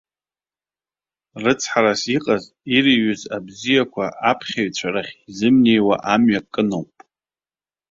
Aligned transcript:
Рыцҳарас 1.43 2.01
иҟаз, 2.17 2.43
ирыҩуаз 2.75 3.21
абзиақәа 3.35 4.05
аԥх 4.29 4.47
ьаҩцәа 4.55 4.89
рахь 4.93 5.13
изымнеиуа 5.29 5.95
амҩа 6.13 6.41
кын 6.53 6.69
ауп. 6.77 6.93